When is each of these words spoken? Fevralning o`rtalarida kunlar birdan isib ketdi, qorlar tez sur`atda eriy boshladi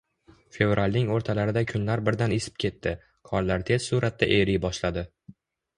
Fevralning 0.55 1.11
o`rtalarida 1.17 1.63
kunlar 1.73 2.03
birdan 2.09 2.33
isib 2.39 2.59
ketdi, 2.65 2.95
qorlar 3.33 3.69
tez 3.71 3.87
sur`atda 3.93 4.33
eriy 4.41 4.63
boshladi 4.67 5.11